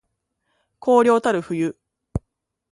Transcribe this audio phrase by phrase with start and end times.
[0.79, 1.77] 荒涼たる冬